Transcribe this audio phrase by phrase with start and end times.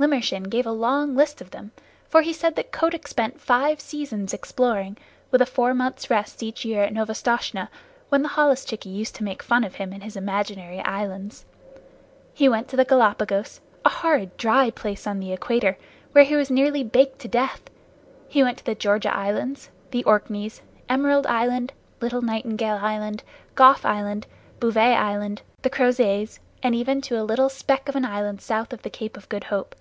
[0.00, 1.72] Limmershin gave a long list of them,
[2.08, 4.96] for he said that Kotick spent five seasons exploring,
[5.32, 7.68] with a four months' rest each year at Novastoshnah,
[8.08, 11.44] when the holluschickie used to make fun of him and his imaginary islands.
[12.32, 15.76] He went to the Gallapagos, a horrid dry place on the Equator,
[16.12, 17.62] where he was nearly baked to death;
[18.28, 23.24] he went to the Georgia Islands, the Orkneys, Emerald Island, Little Nightingale Island,
[23.56, 24.28] Gough's Island,
[24.60, 28.82] Bouvet's Island, the Crossets, and even to a little speck of an island south of
[28.82, 29.74] the Cape of Good Hope.